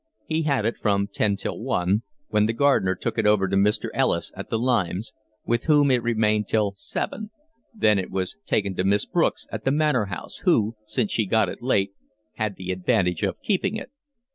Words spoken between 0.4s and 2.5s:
had it from ten till one, when